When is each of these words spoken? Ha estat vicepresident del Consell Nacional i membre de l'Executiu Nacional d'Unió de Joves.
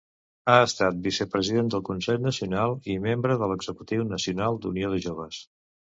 Ha 0.53 0.53
estat 0.67 0.95
vicepresident 1.07 1.69
del 1.75 1.83
Consell 1.89 2.25
Nacional 2.29 2.73
i 2.95 2.97
membre 3.07 3.39
de 3.43 3.51
l'Executiu 3.53 4.11
Nacional 4.15 4.59
d'Unió 4.65 4.91
de 4.95 5.03
Joves. 5.09 5.45